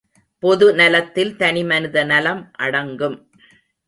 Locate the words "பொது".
0.43-0.67